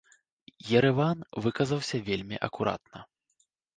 Ерэван 0.77 1.19
выказаўся 1.47 1.97
вельмі 2.07 2.37
акуратна. 2.49 2.99